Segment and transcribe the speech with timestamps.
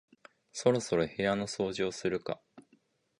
[0.51, 2.41] そろそろ部屋の掃除をするか